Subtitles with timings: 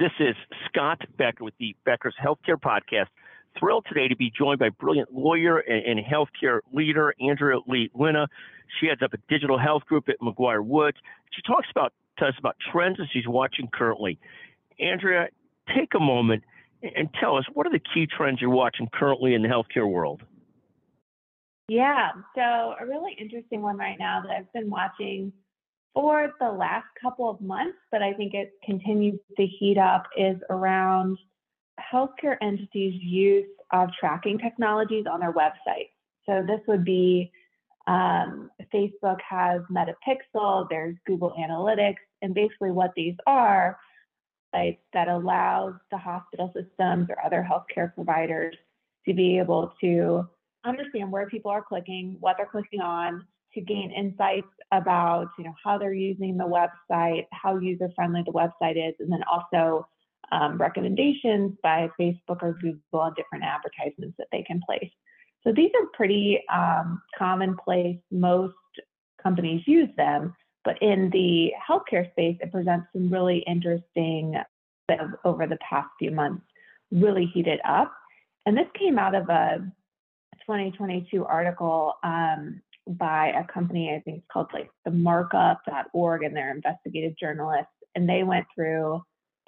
[0.00, 0.34] This is
[0.66, 3.08] Scott Becker with the Becker's Healthcare Podcast.
[3.58, 8.26] Thrilled today to be joined by brilliant lawyer and, and healthcare leader Andrea Lee Linna.
[8.80, 10.94] She heads up a digital health group at McGuireWoods.
[11.32, 14.18] She talks about to us about trends that she's watching currently.
[14.80, 15.28] Andrea,
[15.76, 16.44] take a moment
[16.82, 20.22] and tell us what are the key trends you're watching currently in the healthcare world.
[21.68, 25.34] Yeah, so a really interesting one right now that I've been watching
[25.94, 30.36] for the last couple of months, but I think it continues to heat up is
[30.48, 31.18] around
[31.92, 35.90] healthcare entities' use of tracking technologies on their websites.
[36.26, 37.32] So this would be
[37.86, 43.78] um, Facebook has Metapixel, there's Google Analytics, and basically what these are
[44.54, 48.54] sites that allows the hospital systems or other healthcare providers
[49.06, 50.28] to be able to
[50.64, 55.54] understand where people are clicking, what they're clicking on, to gain insights about you know
[55.62, 59.86] how they're using the website, how user friendly the website is, and then also
[60.32, 64.90] um, recommendations by Facebook or Google on different advertisements that they can place.
[65.42, 67.98] So these are pretty um, commonplace.
[68.10, 68.54] Most
[69.22, 74.36] companies use them, but in the healthcare space, it presents some really interesting
[75.24, 76.44] over the past few months,
[76.90, 77.92] really heated up.
[78.46, 79.58] And this came out of a
[80.46, 86.54] 2022 article um, by a company, I think it's called like the markup.org, and they're
[86.54, 87.72] investigative journalists.
[87.94, 89.02] And they went through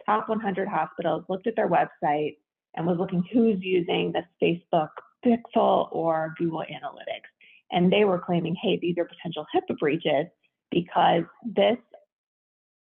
[0.07, 2.37] top 100 hospitals, looked at their website,
[2.75, 4.89] and was looking who's using this Facebook
[5.25, 7.29] Pixel or Google Analytics.
[7.71, 10.27] And they were claiming, hey, these are potential HIPAA breaches
[10.71, 11.79] because this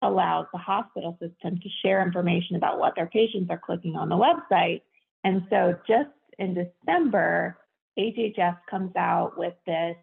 [0.01, 4.15] allows the hospital system to share information about what their patients are clicking on the
[4.15, 4.81] website.
[5.23, 7.57] And so just in December,
[7.97, 9.95] HHS comes out with this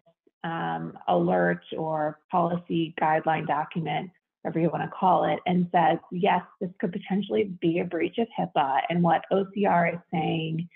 [0.45, 6.41] um, alert or policy guideline document, whatever you want to call it, and says, yes,
[6.61, 8.81] this could potentially be a breach of HIPAA.
[8.89, 10.69] And what OCR is saying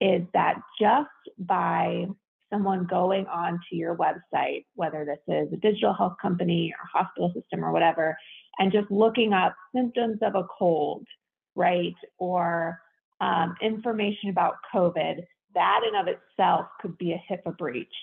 [0.00, 2.06] is that just by
[2.52, 7.64] someone going onto your website, whether this is a digital health company or hospital system
[7.64, 8.18] or whatever,
[8.58, 11.06] and just looking up symptoms of a cold,
[11.54, 12.80] right, or
[13.20, 15.22] um, information about COVID,
[15.54, 17.94] that in of itself could be a HIPAA breach.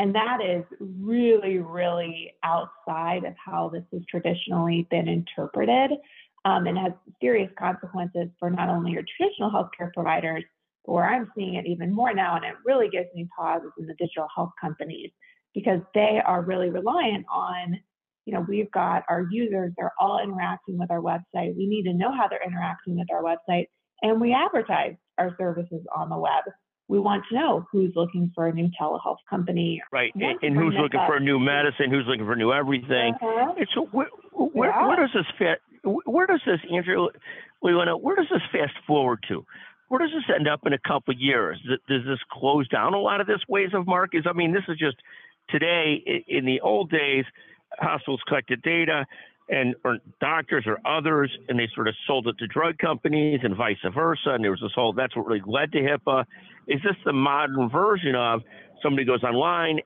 [0.00, 5.90] And that is really, really outside of how this has traditionally been interpreted
[6.46, 10.42] um, and has serious consequences for not only your traditional healthcare providers,
[10.86, 13.72] but where I'm seeing it even more now, and it really gives me pause, is
[13.78, 15.10] in the digital health companies
[15.54, 17.78] because they are really reliant on,
[18.24, 21.54] you know, we've got our users, they're all interacting with our website.
[21.58, 23.66] We need to know how they're interacting with our website,
[24.00, 26.44] and we advertise our services on the web
[26.90, 29.80] we want to know who's looking for a new telehealth company.
[29.92, 31.06] Right, and, and who's looking up.
[31.06, 33.14] for a new medicine, who's looking for new everything.
[33.14, 33.54] Uh-huh.
[33.56, 34.88] And so where, where, yeah.
[34.88, 35.62] where, does this fit?
[36.04, 37.06] Where does this, Andrea,
[37.60, 39.46] where does this fast forward to?
[39.86, 41.58] Where does this end up in a couple of years?
[41.88, 44.26] Does this close down a lot of this ways of markets?
[44.28, 44.96] I mean, this is just
[45.48, 46.24] today.
[46.26, 47.24] In the old days,
[47.78, 49.06] hospitals collected data
[49.50, 53.56] and or doctors or others, and they sort of sold it to drug companies and
[53.56, 54.30] vice versa.
[54.30, 56.24] And there was this whole that's what really led to HIPAA.
[56.68, 58.42] Is this the modern version of
[58.82, 59.80] somebody goes online,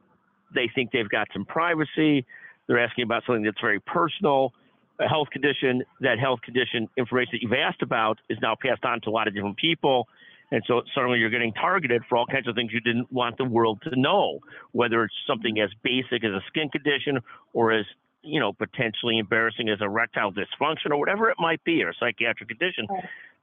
[0.55, 2.27] they think they've got some privacy,
[2.67, 4.53] they're asking about something that's very personal,
[5.01, 5.83] a health condition.
[6.01, 9.29] That health condition information that you've asked about is now passed on to a lot
[9.29, 10.09] of different people.
[10.51, 13.45] And so suddenly you're getting targeted for all kinds of things you didn't want the
[13.45, 14.41] world to know,
[14.73, 17.21] whether it's something as basic as a skin condition
[17.55, 17.87] or as
[18.25, 22.87] you know, potentially embarrassing as erectile dysfunction or whatever it might be, or psychiatric condition.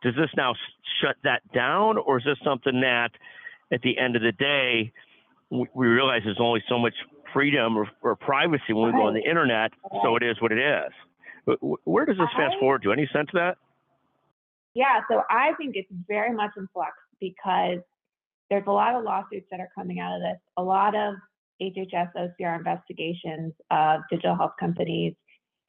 [0.03, 0.55] Does this now
[1.01, 3.11] shut that down, or is this something that,
[3.71, 4.91] at the end of the day,
[5.49, 6.95] we, realize there's only so much
[7.33, 9.71] freedom or, or privacy when we go on the internet,
[10.03, 11.57] so it is what it is.
[11.83, 12.91] Where does this fast forward to?
[12.91, 13.57] Any sense of that?
[14.73, 17.79] Yeah, so I think it's very much in flux because
[18.49, 20.39] there's a lot of lawsuits that are coming out of this.
[20.57, 21.15] A lot of
[21.61, 25.13] HHS OCR investigations of digital health companies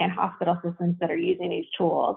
[0.00, 2.16] and hospital systems that are using these tools.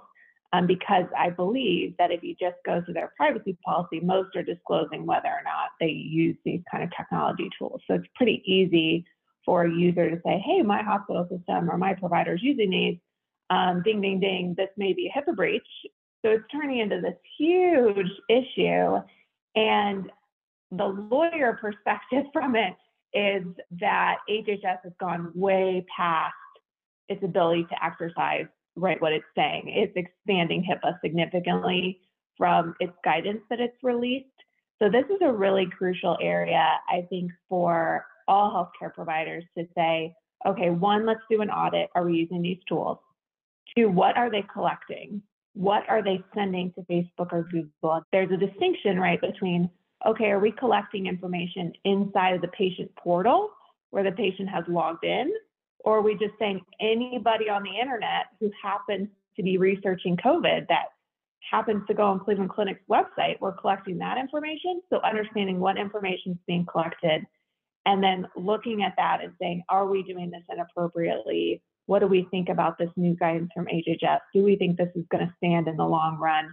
[0.54, 4.44] Um, because I believe that if you just go to their privacy policy, most are
[4.44, 7.82] disclosing whether or not they use these kind of technology tools.
[7.88, 9.06] So it's pretty easy
[9.46, 12.98] for a user to say, hey, my hospital system or my provider is using these.
[13.50, 15.68] Um, ding, ding, ding, this may be a HIPAA breach.
[16.24, 18.98] So it's turning into this huge issue.
[19.56, 20.12] And
[20.72, 22.74] the lawyer perspective from it
[23.16, 23.44] is
[23.80, 26.34] that HHS has gone way past
[27.10, 28.46] its ability to exercise
[28.76, 29.64] right what it's saying.
[29.68, 32.02] It's expanding HIPAA significantly
[32.38, 34.28] from its guidance that it's released.
[34.80, 40.14] So this is a really crucial area, I think, for all healthcare providers to say,
[40.46, 41.90] okay, one, let's do an audit.
[41.96, 42.98] Are we using these tools?
[43.78, 45.22] Two, what are they collecting?
[45.56, 48.02] what are they sending to Facebook or Google?
[48.12, 49.70] There's a distinction, right, between,
[50.06, 53.50] okay, are we collecting information inside of the patient portal
[53.90, 55.32] where the patient has logged in?
[55.80, 60.68] Or are we just saying anybody on the internet who happens to be researching COVID
[60.68, 60.86] that
[61.50, 64.82] happens to go on Cleveland Clinic's website, we're collecting that information.
[64.90, 67.26] So understanding what information is being collected
[67.86, 71.62] and then looking at that and saying, are we doing this inappropriately?
[71.86, 74.20] What do we think about this new guidance from HHS?
[74.34, 76.52] Do we think this is going to stand in the long run?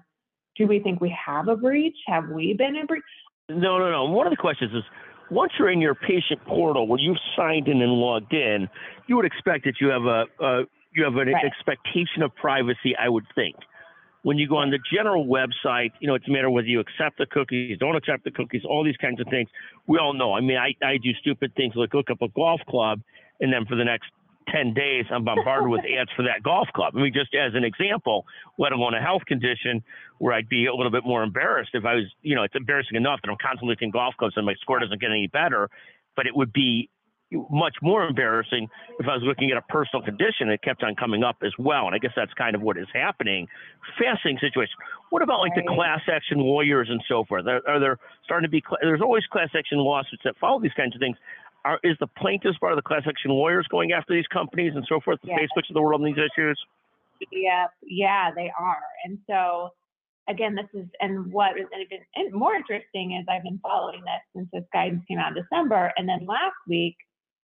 [0.57, 1.97] Do we think we have a breach?
[2.07, 3.03] Have we been in breach?
[3.49, 4.05] No, no, no.
[4.05, 4.83] One of the questions is
[5.31, 8.69] once you're in your patient portal where you've signed in and logged in,
[9.07, 10.63] you would expect that you have a, a
[10.95, 11.45] you have an right.
[11.45, 13.57] expectation of privacy, I would think.
[14.23, 17.19] When you go on the general website, you know, it's a matter whether you accept
[17.19, 19.49] the cookies, don't accept the cookies, all these kinds of things.
[19.89, 20.35] We all know.
[20.35, 23.01] I mean, I, I do stupid things like look up a golf club,
[23.41, 24.11] and then for the next
[24.53, 26.95] 10 days, I'm bombarded with ads for that golf club.
[26.97, 28.27] I mean, just as an example,
[28.59, 29.83] let alone a health condition
[30.19, 32.97] where I'd be a little bit more embarrassed if I was, you know, it's embarrassing
[32.97, 35.71] enough that I'm constantly looking golf clubs and my score doesn't get any better,
[36.15, 36.91] but it would be
[37.51, 38.69] much more embarrassing
[38.99, 41.87] if I was looking at a personal condition that kept on coming up as well.
[41.87, 43.49] And I guess that's kind of what is happening.
[43.99, 44.75] Fascinating situation.
[45.11, 47.47] What about like the class action lawyers and so forth?
[47.47, 50.95] Are, are there starting to be, there's always class action lawsuits that follow these kinds
[50.95, 51.17] of things.
[51.65, 54.85] Are, is the plaintiffs part of the class action lawyers going after these companies and
[54.89, 55.39] so forth, the yeah.
[55.39, 56.59] Facebooks of the world on these issues?
[57.31, 58.83] Yeah, yeah, they are.
[59.05, 59.71] And so,
[60.29, 64.49] again, this is, and what is even more interesting is I've been following this since
[64.53, 65.93] this guidance came out in December.
[65.97, 66.97] And then last week,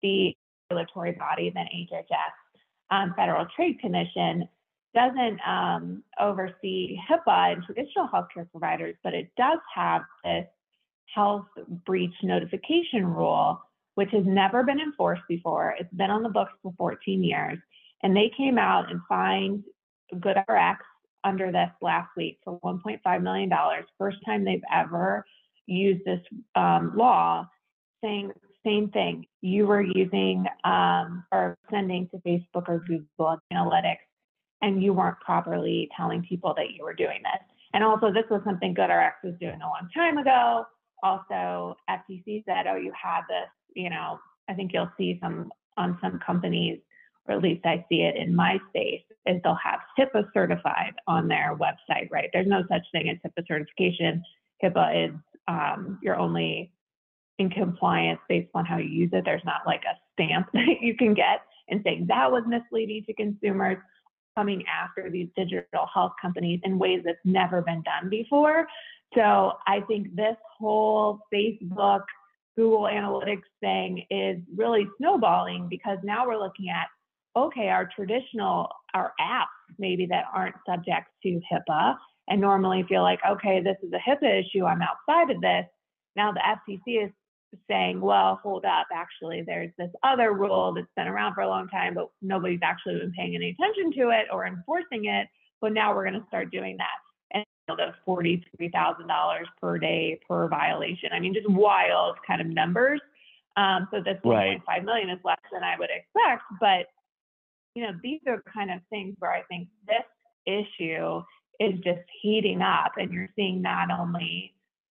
[0.03, 0.35] the
[0.71, 4.49] regulatory body than HHS, um, Federal Trade Commission,
[4.95, 10.47] doesn't um, oversee HIPAA and traditional healthcare providers, but it does have this
[11.15, 11.47] health
[11.85, 13.61] breach notification rule,
[13.97, 15.75] which has never been enforced before.
[15.79, 17.59] It's been on the books for 14 years.
[18.03, 19.65] And they came out and fined
[20.15, 20.77] GoodRx
[21.25, 23.51] under this last week for $1.5 million.
[23.99, 25.25] First time they've ever
[25.67, 26.21] used this
[26.55, 27.49] um, law,
[28.05, 28.33] saying
[28.65, 29.25] same thing.
[29.41, 33.97] You were using um, or sending to Facebook or Google Analytics,
[34.61, 37.43] and you weren't properly telling people that you were doing this.
[37.73, 40.67] And also, this was something GoodRx was doing a long time ago.
[41.03, 44.19] Also, FTC said, "Oh, you have this." You know,
[44.49, 46.81] I think you'll see some on some companies,
[47.29, 51.29] or at least I see it in my space, is they'll have HIPAA certified on
[51.29, 52.11] their website.
[52.11, 52.31] Right?
[52.33, 54.23] There's no such thing as HIPAA certification.
[54.63, 55.15] HIPAA is
[55.49, 56.73] um, you're only
[57.39, 59.25] in compliance based on how you use it.
[59.25, 63.13] There's not like a stamp that you can get and saying that was misleading to
[63.15, 63.79] consumers
[64.37, 68.67] coming after these digital health companies in ways that's never been done before.
[69.15, 72.03] So I think this whole Facebook,
[72.57, 76.87] Google Analytics thing is really snowballing because now we're looking at
[77.37, 79.47] okay, our traditional, our apps
[79.79, 81.97] maybe that aren't subject to HIPAA
[82.29, 85.67] and normally feel like, okay, this is a HIPAA issue, I'm outside of this.
[86.17, 87.11] Now the FTC is
[87.71, 91.69] saying, well, hold up, actually, there's this other rule that's been around for a long
[91.69, 95.29] time, but nobody's actually been paying any attention to it or enforcing it.
[95.61, 97.06] But now we're going to start doing that.
[97.69, 101.11] And you know, the $43,000 per day per violation.
[101.13, 103.01] I mean, just wild kind of numbers.
[103.57, 104.61] Um, so this right.
[104.69, 106.43] 1.5 million is less than I would expect.
[106.61, 106.87] But,
[107.75, 110.05] you know, these are kind of things where I think this
[110.47, 111.23] issue
[111.59, 112.93] is just heating up.
[112.99, 114.53] And you're seeing not only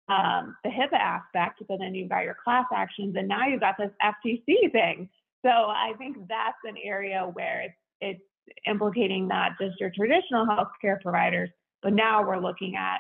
[0.10, 3.76] um, the HIPAA aspect, but then you've got your class actions, and now you've got
[3.78, 5.10] this FTC thing.
[5.46, 8.22] So I think that's an area where it's, it's
[8.66, 11.50] implicating not just your traditional healthcare providers,
[11.84, 13.00] but now we're looking at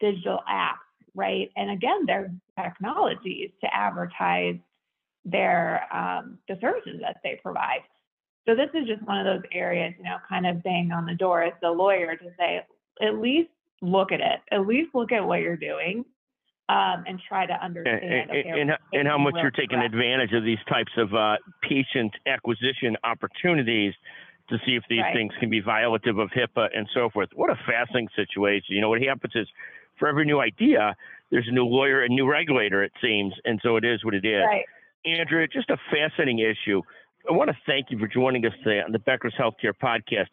[0.00, 0.78] digital apps,
[1.14, 1.50] right?
[1.56, 4.56] And again, they're technologies to advertise
[5.24, 7.80] their um, the services that they provide.
[8.48, 11.14] So this is just one of those areas, you know, kind of bang on the
[11.14, 12.60] door as the lawyer to say,
[13.00, 16.04] at least look at it, at least look at what you're doing,
[16.68, 18.02] um, and try to understand.
[18.02, 22.12] And, okay, and, and how much you're taking advantage of these types of uh, patient
[22.26, 23.94] acquisition opportunities
[24.52, 25.14] to see if these right.
[25.14, 27.28] things can be violative of HIPAA and so forth.
[27.34, 28.76] What a fascinating situation.
[28.76, 29.48] You know, what happens is
[29.98, 30.94] for every new idea,
[31.30, 33.34] there's a new lawyer, a new regulator, it seems.
[33.44, 34.42] And so it is what it is.
[34.46, 34.64] Right.
[35.04, 36.82] Andrea, just a fascinating issue.
[37.28, 40.28] I want to thank you for joining us today on the Becker's Healthcare Podcast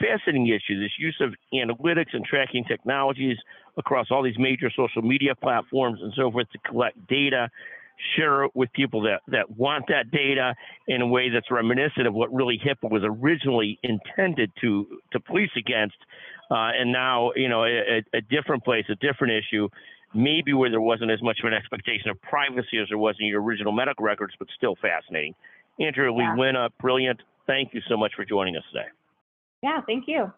[0.00, 3.36] fascinating issue this use of analytics and tracking technologies
[3.76, 7.50] across all these major social media platforms and so forth to collect data,
[8.16, 10.54] share it with people that, that want that data
[10.88, 15.50] in a way that's reminiscent of what really HIPAA was originally intended to, to police
[15.56, 15.96] against.
[16.50, 19.68] Uh, and now, you know, a, a different place, a different issue,
[20.14, 23.26] maybe where there wasn't as much of an expectation of privacy as there was in
[23.26, 25.34] your original medical records, but still fascinating.
[25.78, 26.36] Andrea Lee yeah.
[26.36, 27.20] Wynn, brilliant.
[27.46, 28.88] Thank you so much for joining us today.
[29.62, 30.32] Yeah, thank you.